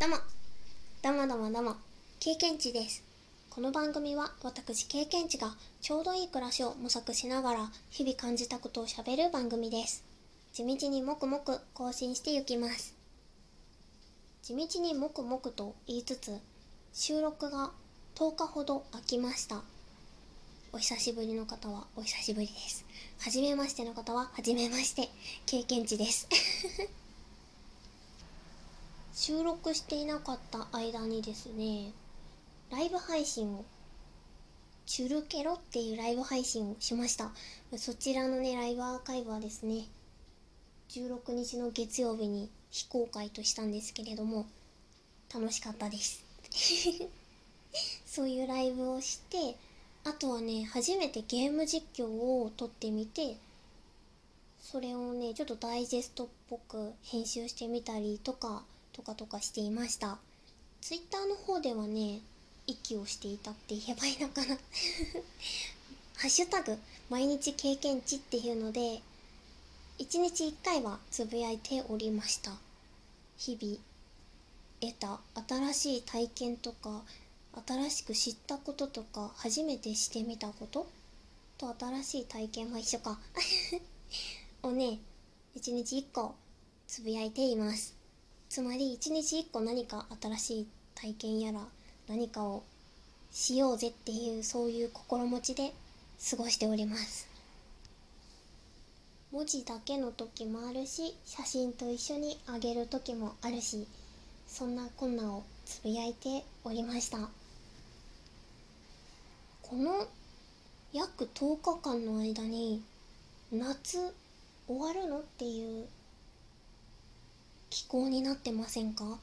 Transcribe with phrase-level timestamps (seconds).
[0.00, 0.16] どうも、
[1.02, 1.76] どうもどうもどうも、
[2.20, 3.02] 経験値です。
[3.50, 10.04] この番組は私経験値がちょうどいい暮らしを模索しながら日々感じたことをしゃべる番組です。
[10.52, 12.94] 地道にもくもく更新していきます。
[14.44, 16.38] 地道にもくもくと言いつつ、
[16.92, 17.72] 収録が
[18.14, 19.62] 10日ほど空きました。
[20.72, 22.84] お久しぶりの方はお久しぶりです。
[23.18, 25.08] はじめましての方ははじめまして、
[25.44, 26.28] 経験値です。
[29.20, 31.90] 収録していなかった間にですね
[32.70, 33.64] ライブ配信を
[34.86, 37.32] チュルケロっていうライブ配信をしました。
[37.76, 39.86] そちらのねライブアーカイブはですね
[40.90, 44.46] 16日の月曜日に非公開としたんですけれども
[45.34, 46.22] 楽しかったです。
[48.06, 49.56] そういうライブをして
[50.04, 53.36] あとはね初めてゲーム実況を撮ってみて
[54.62, 58.62] それをねちょっとダイジェストっぽく編集してみたりとか
[58.98, 60.18] とかとかしていました。
[60.80, 62.18] ツイッターの方ではね
[62.66, 64.58] 息をしていたって言えばいいのかな。
[66.18, 66.76] ハッシュタグ
[67.08, 69.00] 毎日経験値っていうので
[70.00, 72.56] 1日1回はつぶやいておりました。
[73.36, 73.78] 日々
[74.80, 75.20] 得た
[75.70, 77.02] 新しい体験とか
[77.64, 80.88] 新しく知ったこととか初めてしてみたこと
[81.56, 83.20] と新しい体験は一緒か。
[84.64, 84.98] をね
[85.56, 86.34] 1日1個
[86.88, 87.97] つぶやいています。
[88.48, 91.60] つまり1日1個何か新しい体験やら
[92.08, 92.64] 何かを
[93.30, 95.72] しようぜっていうそういう心持ちで
[96.30, 97.28] 過ごしております。
[99.30, 103.86] 文字だけの時もあるし写真と一緒にあげる時もあるし
[104.46, 107.18] そんなこんなをつぶやいておりました。
[109.62, 110.06] この
[110.94, 112.82] 約10日間の間に
[113.52, 114.14] 夏
[114.66, 115.86] 終わるのっていう
[117.70, 119.18] 気候になってませんか？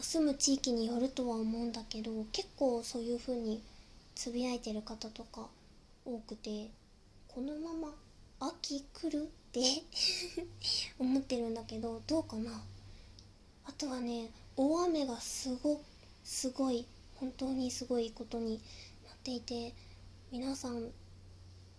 [0.00, 3.60] 住む地域によるとは思うんだけど結構そういう風に
[4.14, 5.48] つぶやいてる方とか
[6.04, 6.68] 多くて
[7.26, 9.60] このまま秋来るって
[11.00, 12.62] 思ってるんだけどどうかな？
[13.66, 15.80] あとはね大雨がすご
[16.24, 16.86] すごい
[17.16, 18.60] 本当にすごいことに
[19.06, 19.74] なっていて
[20.30, 20.90] 皆さん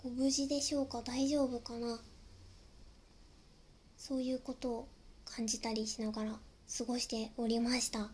[0.04, 1.02] ご無事でしょうか？
[1.02, 2.00] 大丈夫かな？
[3.98, 4.88] そういうことを
[5.36, 6.32] 感じたりしながら
[6.78, 8.10] 過ごしておりました。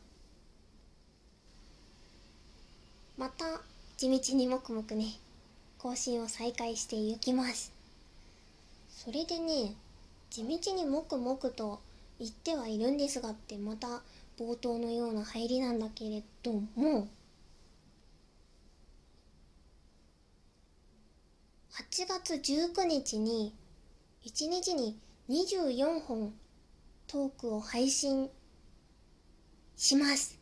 [3.18, 3.62] また
[3.98, 5.06] 地道にもくもくね
[5.78, 7.72] 更新を再開していきます。
[8.90, 9.74] それでね
[10.30, 11.80] 地道にもくもくと
[12.20, 13.88] 言ってはいるんですがってまた
[14.38, 17.08] 冒頭のような入りなんだけれども
[21.72, 23.53] 8月19日に
[24.26, 24.97] 1日に
[25.30, 26.34] 24本
[27.08, 28.30] トークを配信
[29.78, 30.38] します。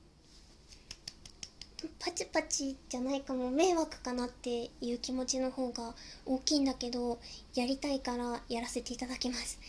[2.00, 5.94] パチパチじゃないかも迷惑かなっていう気持ちの方が
[6.26, 7.20] 大きいんだけど
[7.56, 9.60] やりたいからやらせていただきます。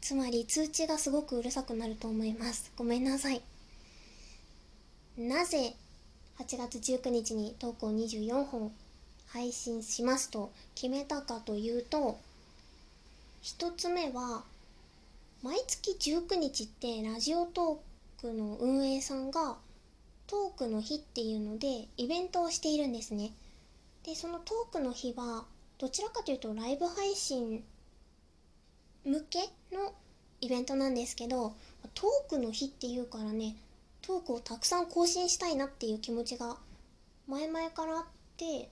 [0.00, 2.72] つまり通知がすごくうるさくなると思います。
[2.76, 3.42] ごめんなさい。
[5.18, 5.74] なぜ
[6.38, 8.70] 8月19日にトークを24本
[9.28, 12.18] 配信しますと決めたかというと
[13.42, 14.44] 1つ目は
[15.46, 19.58] 毎月19日ってラジオトークの運営さんが
[20.26, 23.30] トークの日っていうのでイベントをしているんですね。
[24.02, 25.44] でそのトークの日は
[25.78, 27.62] どちらかというとライブ配信
[29.04, 29.38] 向け
[29.72, 29.94] の
[30.40, 31.54] イベントなんですけど
[31.94, 33.54] トークの日っていうからね
[34.02, 36.56] トークをたくさん更新したいなっていう気持ちが
[37.28, 38.04] 前々からあっ
[38.36, 38.68] てえ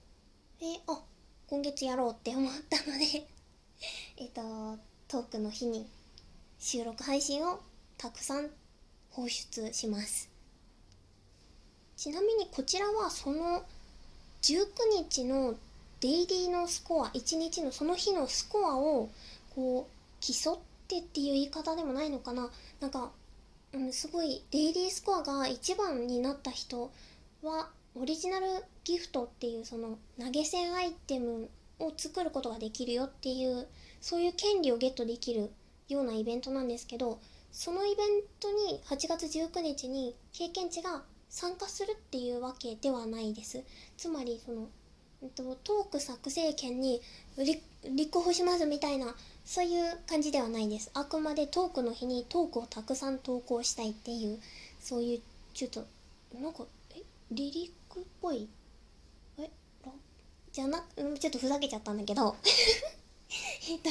[0.87, 1.01] あ
[1.47, 3.25] 今月やろうって思ったので
[4.19, 4.77] えっと
[5.07, 5.87] トークの日に
[6.59, 7.59] 収録配信を
[7.97, 8.49] たくさん
[9.11, 10.29] 放出します。
[11.95, 13.63] ちなみにこちらはその
[14.41, 15.55] 19日の
[16.01, 19.09] デイリーのスコア1日のその日のスコアを
[19.55, 20.57] こう競っ
[20.87, 22.49] てっていう言い方でもないのかな。
[22.79, 23.11] なんか、
[23.73, 26.91] うん、すごいデイリースコアが1番になった人
[27.41, 28.47] はオリジナル
[28.83, 31.49] ギフトっていうその投げ銭アイテム
[31.79, 33.67] を作ることができるよっていう
[34.01, 35.49] そういう権利をゲットできる
[35.89, 37.19] ようなイベントなんですけど
[37.51, 38.07] そのイベン
[38.39, 43.63] トに8月19日に経験値が参加するっていうわけではないです。
[43.97, 44.67] つまりその、
[45.21, 47.01] えっと、トーク作成権に
[47.37, 50.91] 立候補しますみたいなそういう感じではないです。
[50.93, 54.39] あくまでトークの日にトークをたくさん投稿したいっていう
[54.79, 55.21] そういう
[55.53, 55.85] ちょっと
[56.33, 56.63] なんか
[56.95, 57.01] え
[57.31, 58.47] リリックっぽい？
[59.39, 59.49] え
[60.51, 62.35] じゃなちょっとふざけちゃったんだけど。
[63.69, 63.89] えっと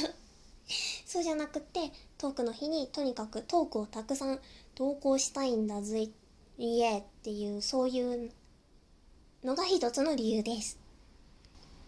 [1.05, 4.39] そうじゃなくてトークの日にとにかくトークをたくさん
[4.73, 6.09] 投稿したいんだぜっ
[6.57, 8.31] イエーっていうそういう
[9.43, 10.79] のが一つの理由です。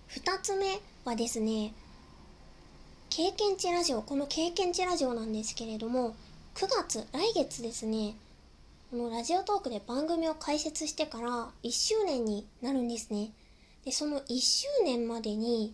[0.07, 1.73] 二つ目はですね
[3.09, 6.15] 経験値ラジオこの経験値ラジオなんですけれども
[6.55, 8.15] 9月来月ですね
[8.89, 13.31] このラジオトークで番組を開設してから1周年になるんですね。
[13.85, 15.73] でその1周年までに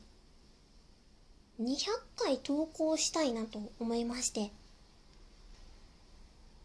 [1.61, 1.77] 200
[2.15, 4.51] 回投稿したいなと思いまして。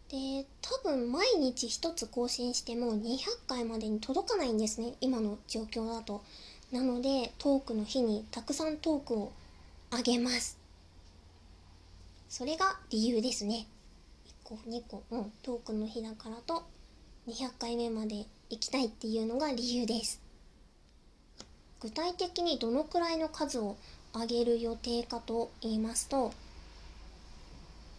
[0.08, 4.94] で多分毎日1つ更新しても200回までに届かないんですね。
[5.00, 6.23] 今の状況だと。
[6.73, 9.32] なのでトークの日にたくさんトークを
[9.90, 10.58] あげます。
[12.29, 13.67] それが理由ですね。
[14.44, 15.02] 1個2個。
[15.11, 15.32] うん。
[15.43, 16.64] トークの日だからと
[17.26, 20.20] 200回目まで行きたいっていうのが理由です。
[21.81, 23.76] 具体的にどのくらいの数を
[24.14, 26.32] 上げる予定かと言いますと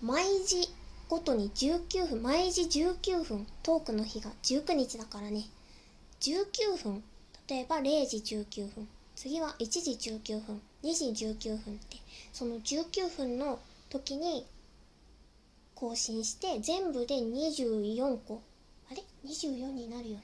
[0.01, 0.69] 毎時
[1.09, 5.45] ごとに19分毎時19分トークの日が19日だからね。
[6.21, 7.03] 19分
[7.47, 11.97] 例えば0時19分次は1時19分2時19分って
[12.31, 13.59] その19分の
[13.89, 14.45] 時に
[15.75, 18.41] 更新して全部で24個。
[18.91, 20.23] あれ？24になるよね。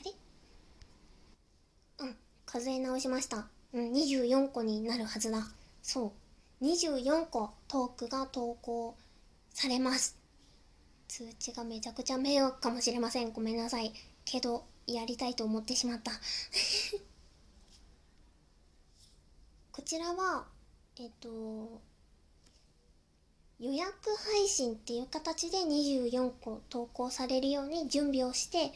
[0.00, 0.12] あれ？
[2.06, 2.16] うん
[2.46, 3.53] 数え直しました。
[3.74, 5.48] うん24個になるはずだ。
[5.82, 6.12] そ
[6.62, 6.64] う。
[6.64, 8.96] 24個トークが投稿
[9.52, 10.16] されます。
[11.08, 13.32] 通知がめちゃくちゃ迷惑かもしれません。
[13.32, 13.92] ごめんなさい。
[14.24, 16.12] けどやりたいと思ってしまった。
[19.72, 20.46] こちらは
[20.96, 21.82] えっと
[23.58, 28.72] 予約配信っていう形で24個投稿されるように準備をして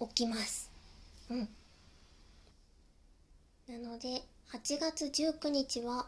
[0.00, 0.72] おきます。
[1.28, 1.48] うん。
[3.70, 4.08] なので
[4.52, 6.06] 8月19日は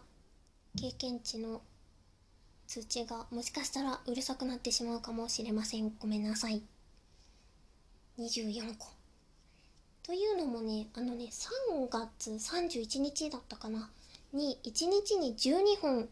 [0.76, 1.62] 経験値の
[2.66, 5.92] 通知がもしかしたらうるさくなってしまうかもしれません。
[6.00, 6.60] ごめんなさい。
[8.18, 8.88] 24個。
[10.02, 13.88] というのもねあのね3月31日だったかな。
[14.32, 16.08] に1日に12本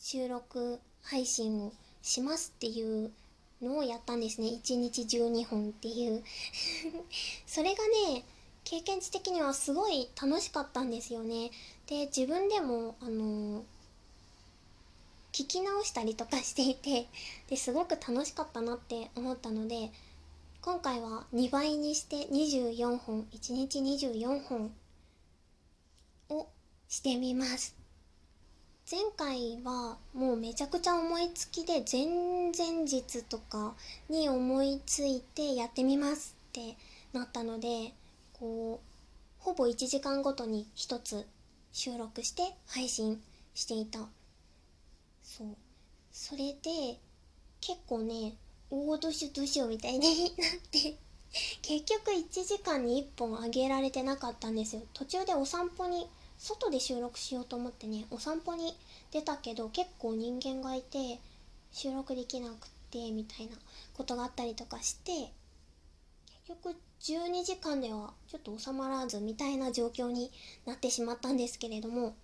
[0.00, 3.10] 収録配信をしますっていう
[3.60, 4.50] のをやったんですね。
[4.50, 6.22] 1日12本っていう。
[7.44, 8.24] それがね
[8.64, 11.50] 経験値的にはすごい楽しかったんですよね。
[11.86, 13.64] で自分でもあの
[15.32, 17.06] 聞き直したりとかしていて
[17.48, 19.90] ですごく楽しかったなって思ったので
[20.60, 24.72] 今回は2倍にして24本1日24本
[26.28, 26.46] を
[26.88, 27.74] してみます。
[28.90, 32.52] 前回はもうめちゃくちゃ思いつきで前々
[32.84, 33.74] 日とか
[34.10, 36.76] に思いついてやってみますって
[37.12, 37.94] なったので
[38.42, 41.24] こうほぼ1時間ごとに1つ
[41.70, 43.22] 収録して配信
[43.54, 44.00] していた。
[45.22, 45.46] そう。
[46.10, 46.98] それで
[47.60, 48.34] 結構ね
[48.68, 50.30] おおどうしようどうしようみたいになっ
[50.72, 50.96] て
[51.62, 54.82] 結局1時間に1本あげられてなかったんですよ。
[54.92, 58.76] 途中でお散歩に外で収録しようと思ってねお散歩に
[59.12, 61.20] 出たけど結構人間がいて
[61.70, 63.52] 収録できなくてみたいな
[63.94, 65.12] ことがあったりとかして
[66.48, 70.30] 結局12時間ではちょっと収まらずみたいな状況に
[70.64, 72.14] なってしまったんですけれども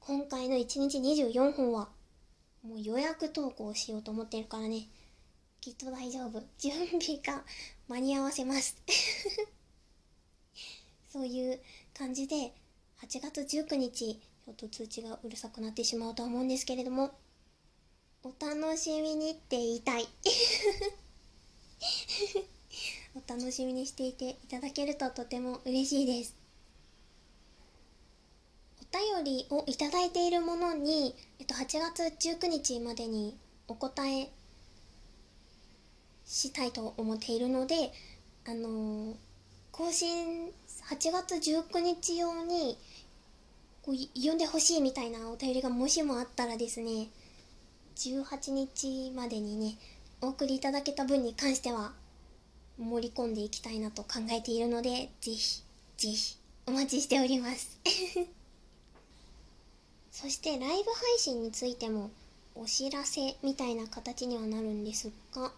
[0.00, 1.90] 今回の1日24本は
[2.62, 4.88] もう予約投稿しようと思ってるからね。
[5.60, 6.42] きっと大丈夫。
[6.58, 7.44] 準備が
[7.88, 8.76] 間に合わせます。
[11.12, 11.60] そういう
[11.92, 12.54] 感じで
[13.02, 17.12] 8月19日ちょっと通知がうるさくなってしまうとは思うんですけれども
[18.22, 20.08] お楽しみにって言いたい。
[23.32, 26.36] 楽しみにしていていただけるととても嬉しいです。
[28.82, 33.34] お便りをいただいているものに、えっと、8月19日までに
[33.68, 34.28] お答え
[36.26, 37.90] したいと思っているので
[38.46, 39.14] あのー、
[39.70, 40.50] 更新
[40.90, 42.76] 8月19日用に
[43.80, 47.08] こう読んでほしいみたいなお便りがもしもあったらですね
[47.96, 49.76] 18日までにね
[50.20, 51.92] お送りいただけた分に関しては
[52.82, 55.62] 盛り込んでいきたいなと考えているのでぜひ
[55.96, 56.36] ぜひ
[56.66, 57.78] お待ちしております。
[60.10, 62.10] そしてライブ配信についても
[62.54, 65.52] お知らせみたいな形にはなるんですが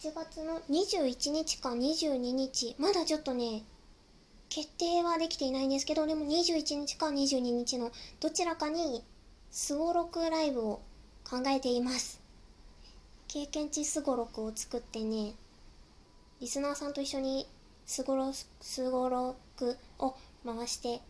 [0.00, 3.64] 8月の21日か22日まだちょっとね
[4.48, 7.90] 決定はできていないんですけどでも21日か22日の
[8.20, 9.02] どちらかに
[9.50, 10.80] すごろくライブを
[11.28, 12.23] 考えています。
[13.34, 15.32] 経験値すごろくを作ってね
[16.40, 17.48] リスナーさんと一緒に
[17.84, 20.14] すごろすごろくを
[20.46, 21.00] 回して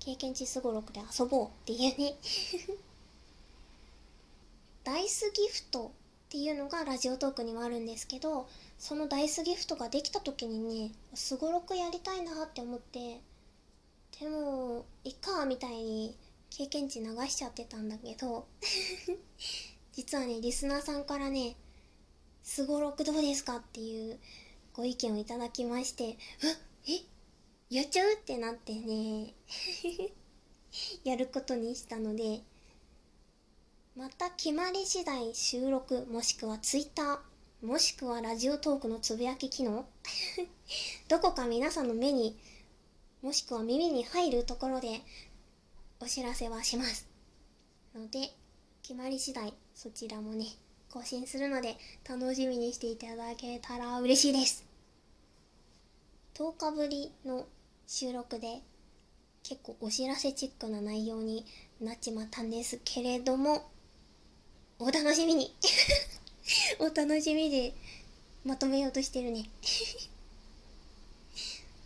[0.00, 2.16] 経験値すごろくで遊ぼうっていうね。
[4.82, 5.90] ダイスギフトっ
[6.30, 13.20] ていうのがラジオトークにはあるんですけどそのダイスギフトができた時にねすごろくやりたいなって思って
[14.18, 16.16] でもいっかみたいに
[16.50, 18.48] 経験値流しちゃってたんだけど
[19.94, 21.54] 実はねリスナーさんからね
[22.48, 24.18] 「すごろくどうですか?」っていう
[24.72, 26.16] ご意見をいただきまして
[26.88, 27.04] 「え
[27.68, 29.34] やっちゃう?」ってなってね
[31.04, 32.42] やることにしたので
[33.94, 37.22] また決まり次第収録もしくは Twitter
[37.60, 39.86] もしくはラジオトークのつぶやき機能
[41.08, 42.38] どこか皆さんの目に
[43.20, 45.02] もしくは耳に入るところで
[46.00, 47.06] お知らせはします
[47.94, 48.32] ので
[48.80, 50.46] 決まり次第そちらもね
[50.90, 51.76] 更新するので
[52.08, 54.64] 楽しみにしていただけたら嬉しいです。
[56.34, 57.46] 10日ぶりの
[57.86, 58.60] 収録で
[59.42, 61.44] 結構お知らせチックな内容に
[61.80, 63.68] なっちまったんですけれども
[64.78, 65.54] お楽しみに。
[66.78, 67.74] お楽しみで
[68.44, 69.50] まとめようとしてるね。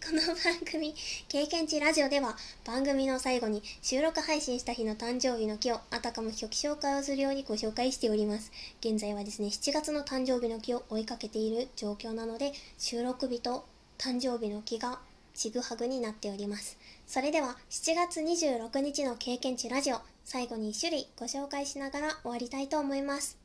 [0.05, 0.35] この番
[0.69, 0.97] 組
[1.29, 8.51] 「経験値ラジオ」では番組の最後に収録配信した日の誕生日の木をあたかも初期紹介をするようにご紹介しております。
[8.81, 13.65] 現在はですね7月の誕生日の木を追いかけている状況なので収録日と
[13.97, 15.01] 誕生日の木が
[15.35, 16.77] ちぐはぐになっております。
[17.07, 23.39] それでは7月26日の経験値ラジオ最後に1種類ご紹介しながら終わりたいと思います。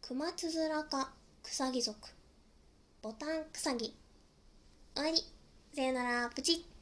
[0.00, 1.10] クマツズラ科
[1.42, 1.98] クサギ属
[3.02, 3.96] ボタンクサギ
[4.94, 5.33] 終わり。
[5.74, 6.30] さよなら。
[6.30, 6.73] プチッ。